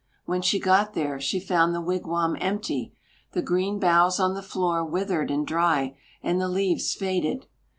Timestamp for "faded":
6.95-7.45